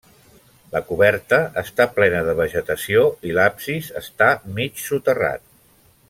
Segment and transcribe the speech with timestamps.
[0.75, 5.45] La coberta està plena de vegetació i l'absis està mig soterrat.